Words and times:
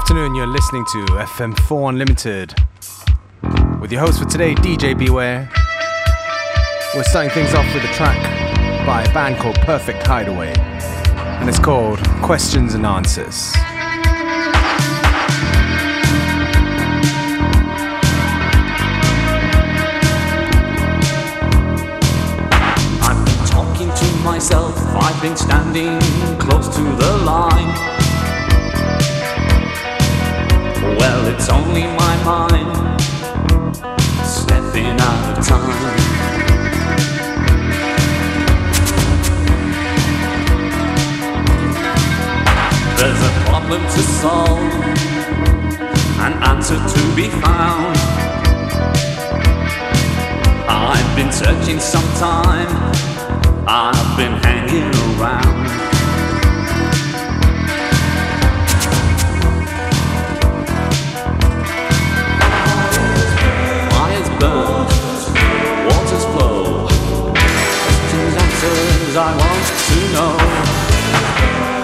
afternoon. 0.00 0.32
You're 0.36 0.46
listening 0.46 0.84
to 0.92 0.98
FM4 1.06 1.88
Unlimited 1.88 2.54
with 3.80 3.90
your 3.90 4.00
host 4.00 4.20
for 4.22 4.28
today, 4.28 4.54
DJ 4.54 4.96
Beware. 4.96 5.50
We're 6.94 7.02
starting 7.02 7.32
things 7.32 7.52
off 7.52 7.66
with 7.74 7.82
a 7.82 7.92
track 7.94 8.16
by 8.86 9.02
a 9.02 9.12
band 9.12 9.38
called 9.38 9.56
Perfect 9.62 10.06
Hideaway, 10.06 10.52
and 10.56 11.48
it's 11.48 11.58
called 11.58 11.98
Questions 12.22 12.74
and 12.74 12.86
Answers. 12.86 13.52
I've 23.02 23.24
been 23.26 23.46
talking 23.48 23.90
to 23.92 24.16
myself, 24.22 24.78
I've 24.94 25.20
been 25.20 25.36
standing 25.36 25.98
close 26.38 26.68
to 26.76 26.82
the 26.82 27.16
line. 27.24 27.97
Well, 30.98 31.26
it's 31.28 31.48
only 31.48 31.82
my 31.82 32.14
mind 32.24 32.76
stepping 34.26 34.98
out 35.00 35.38
of 35.38 35.46
time. 35.46 35.96
There's 42.98 43.22
a 43.22 43.32
problem 43.46 43.80
to 43.80 44.02
solve, 44.22 44.58
an 46.26 46.32
answer 46.42 46.76
to 46.76 47.14
be 47.14 47.28
found. 47.28 47.96
I've 50.68 51.16
been 51.16 51.30
searching 51.30 51.78
some 51.78 52.08
time, 52.18 52.68
I've 53.68 54.16
been 54.16 54.32
hanging 54.42 54.90
around. 55.16 55.87
I 69.20 69.34
want 69.34 69.66
to 69.88 69.98
know. 70.14 70.34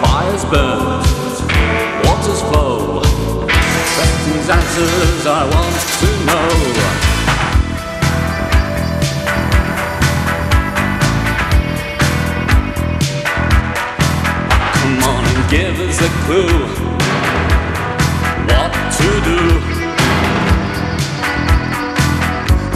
Fires 0.02 0.44
burn, 0.44 1.02
waters 2.06 2.40
flow. 2.42 3.02
Questions, 3.96 4.48
answers 4.48 5.26
I 5.26 5.42
want 5.52 5.76
to 6.00 6.10
know. 6.28 6.48
Come 14.78 15.02
on 15.02 15.24
and 15.24 15.42
give 15.50 15.80
us 15.80 15.98
a 16.00 16.10
clue 16.26 16.94
what 18.46 18.72
to 18.98 19.08
do. 19.24 19.40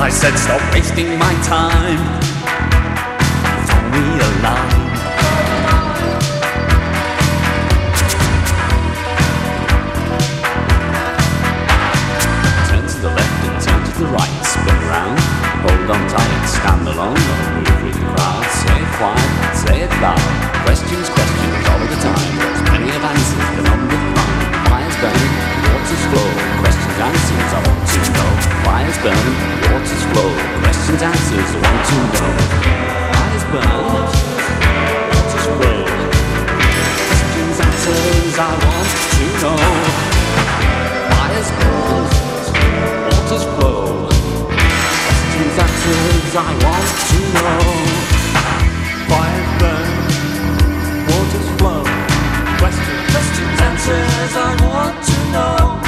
I 0.02 0.08
said, 0.10 0.34
stop 0.36 0.60
wasting 0.72 1.16
my 1.16 1.34
time. 1.44 2.27
A. 3.88 4.00
Turn 12.68 12.84
to 12.84 12.98
the 13.00 13.08
left 13.08 13.40
and 13.48 13.56
turn 13.64 13.80
to 13.84 13.92
the 13.98 14.06
right. 14.12 14.44
Spin 14.44 14.76
around. 14.84 15.18
Hold 15.64 15.90
on 15.90 16.02
tight. 16.08 16.44
Stand 16.46 16.88
alone. 16.88 17.16
Don't 17.16 17.54
move 17.56 17.82
with 17.82 17.94
the 17.96 18.04
crowd. 18.12 18.44
Say 18.60 18.76
it 18.76 18.90
quiet. 19.00 19.56
Say 19.56 19.76
it 19.84 19.92
loud. 20.04 20.20
Questions, 20.68 21.08
questions 21.08 21.64
all 21.68 21.80
of 21.80 21.88
the 21.88 21.96
time. 22.04 22.32
There's 22.38 22.62
plenty 22.68 22.90
of 22.92 23.02
answers, 23.02 23.48
but 23.56 23.64
none 23.64 23.88
with 23.88 24.04
mine. 24.12 24.68
Fires 24.68 24.96
burning, 25.00 25.34
waters 25.64 26.04
flow. 26.12 26.28
Questions, 26.60 26.98
answers, 27.08 27.50
I 27.56 27.60
want 27.64 27.88
to 27.88 28.00
know. 28.12 28.30
Fires 28.68 28.98
burning, 29.00 29.36
waters 29.64 30.04
flow. 30.12 30.30
Questions, 30.60 31.00
answers, 31.00 31.50
I 31.56 31.60
want 31.64 31.82
to 31.88 31.96
know. 32.20 33.07
I 38.40 38.54
want 38.62 38.84
to 39.08 39.28
know. 39.40 39.88
Questions, 45.08 45.58
answers, 45.58 46.36
I 46.36 46.52
want 46.62 46.90
to 47.08 47.18
know. 47.34 47.62
Burn, 49.58 49.88
waters 51.08 51.48
flow. 51.58 51.82
Questions, 52.58 53.02
questions, 53.10 53.60
answers, 53.60 54.32
I 54.36 54.48
want 54.62 54.96
to 55.04 55.16
know. 55.32 55.87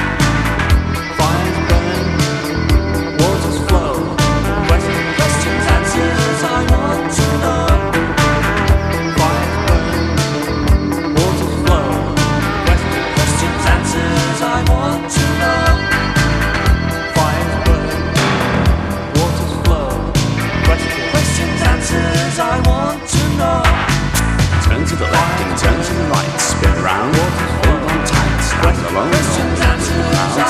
Around, 26.90 27.14
hold 27.14 27.86
on 27.86 28.02
tight. 28.02 28.42
Stand 28.42 28.82
alone. 28.90 29.14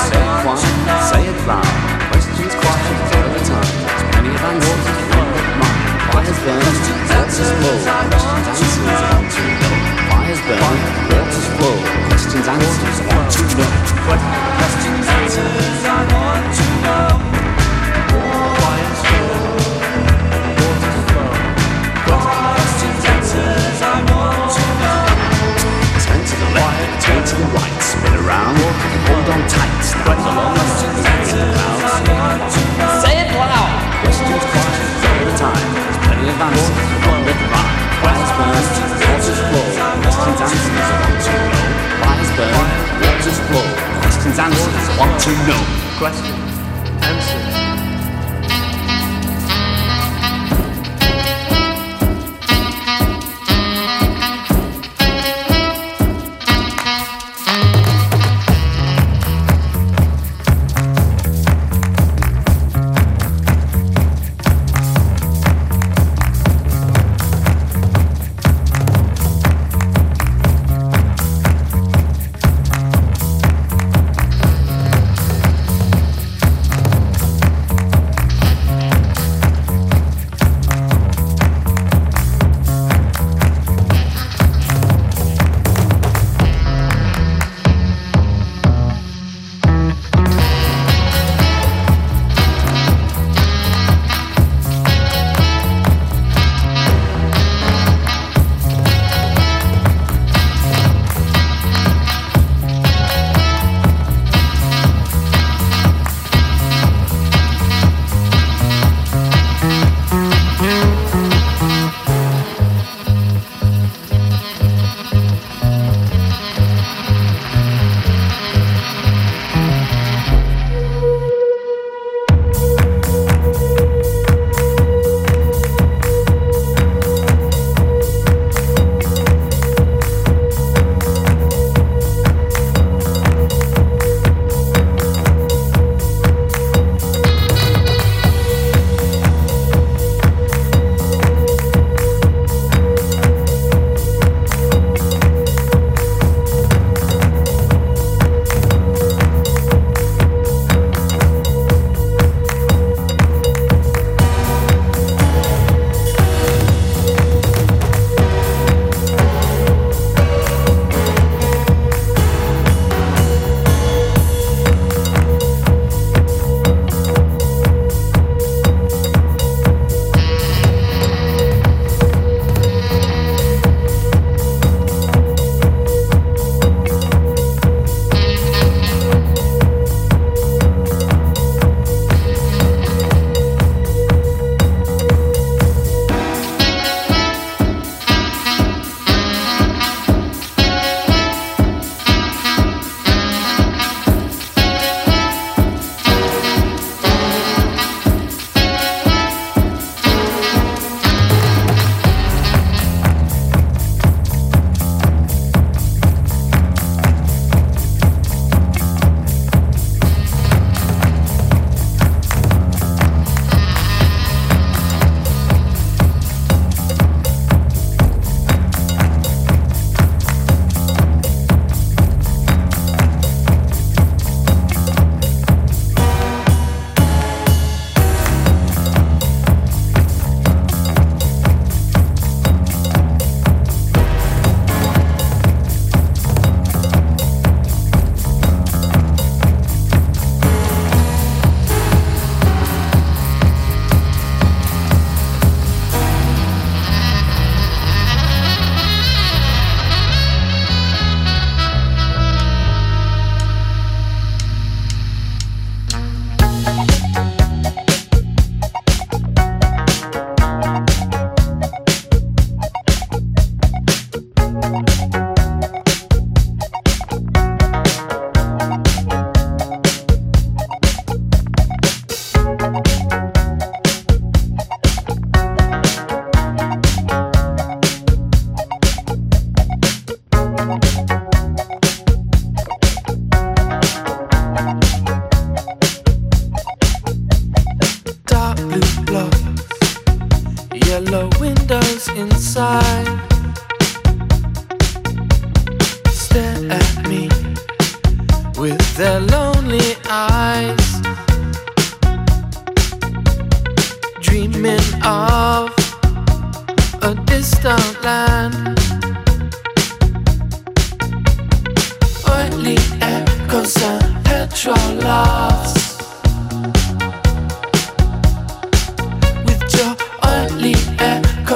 Say 0.09 0.25
it 0.25 0.33
quiet, 0.41 0.73
say 1.05 1.21
it 1.29 1.37
loud. 1.45 1.69
Questions, 2.09 2.53
questions 2.57 3.09
all 3.13 3.29
the 3.29 3.41
time. 3.45 3.69
Plenty 4.09 4.33
of 4.33 4.41
answers, 4.49 4.89
none 5.13 5.29
but 5.37 5.45
mine. 5.61 5.85
Fires 6.09 6.39
burn, 6.41 6.65
waters 7.13 7.53
flow. 7.61 7.77
Questions, 7.77 8.49
answers, 8.49 8.81
want 8.89 9.29
to 9.29 9.43
know. 9.61 9.77
Fires 10.09 10.41
burn, 10.49 10.65
waters 11.13 11.47
flow. 11.61 11.77
Questions, 12.09 12.47
answers, 12.49 12.97
want 13.05 13.29
to 13.31 13.41
know. 13.61 14.10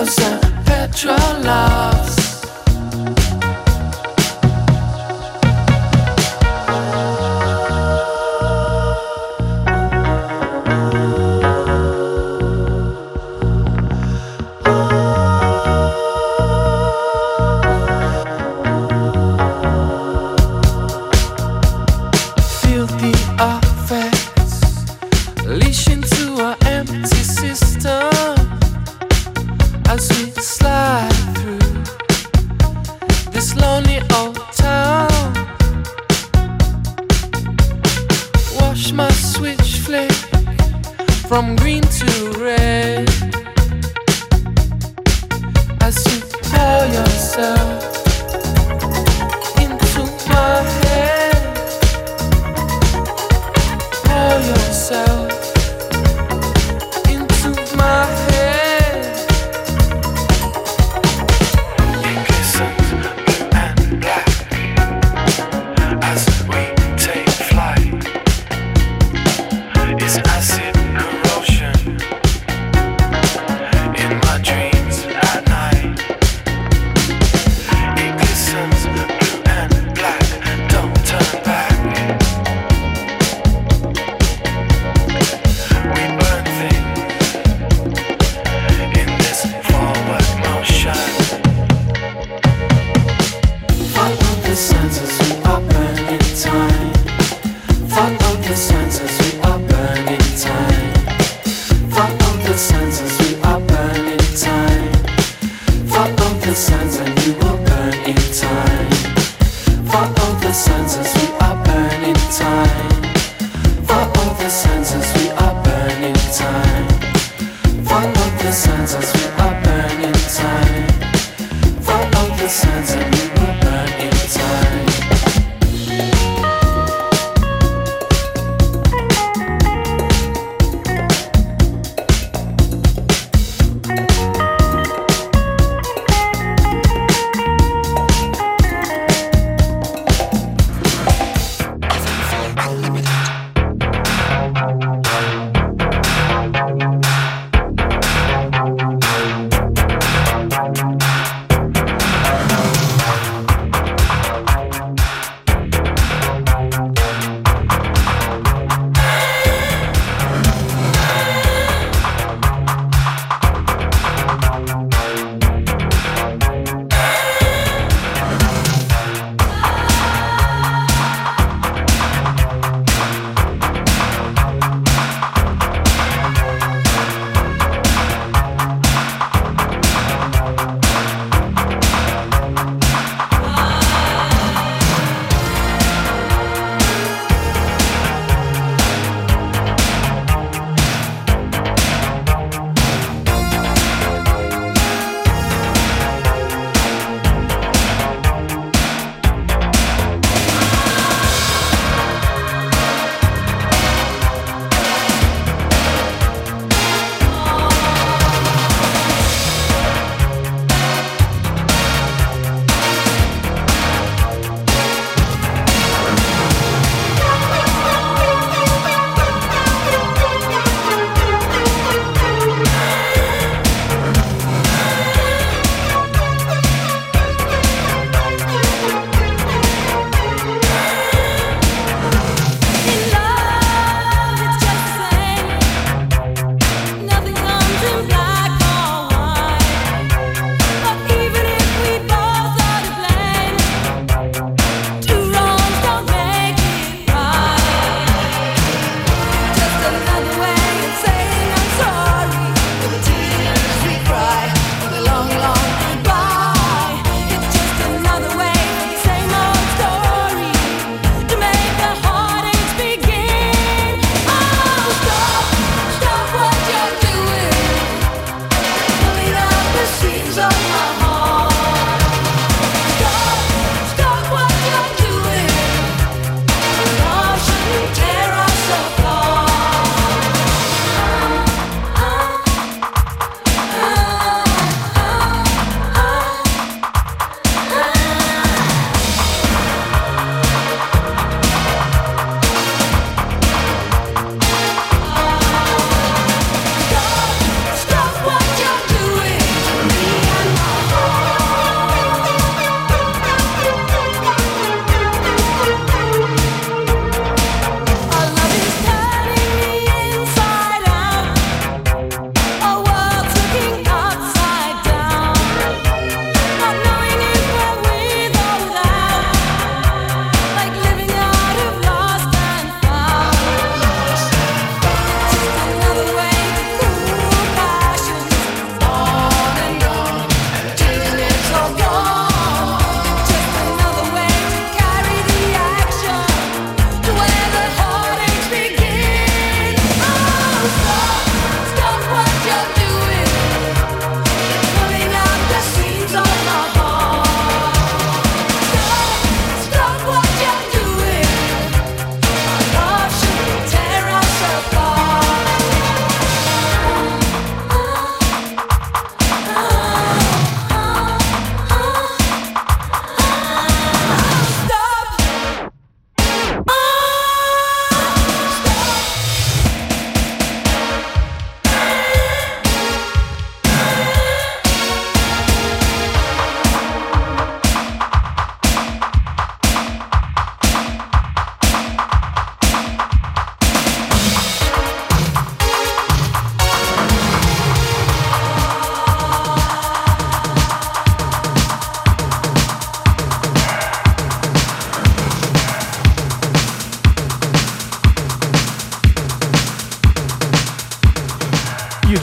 Echoes 0.08 0.45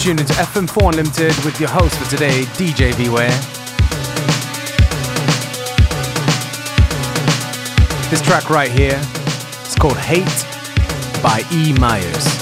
tuned 0.02 0.18
into 0.18 0.32
FM4 0.32 0.88
Unlimited 0.88 1.44
with 1.44 1.60
your 1.60 1.68
host 1.68 1.96
for 1.96 2.10
today, 2.10 2.42
DJ 2.56 2.96
Beware. 2.96 3.30
This 8.10 8.20
track 8.20 8.50
right 8.50 8.68
here 8.68 9.00
is 9.64 9.76
called 9.76 9.96
Hate 9.96 10.24
by 11.22 11.44
E. 11.52 11.72
Myers. 11.78 12.41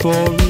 for 0.00 0.49